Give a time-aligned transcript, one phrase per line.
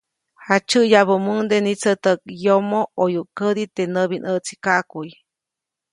[0.45, 5.09] Jaʼtsyäʼyabäʼmuŋde nitsätäʼk yomo ʼoyuʼk kädi teʼ näʼbinʼäʼtsikaʼkuʼy.